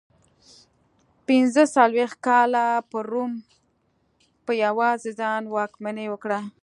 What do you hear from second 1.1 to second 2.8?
پنځه څلوېښت کاله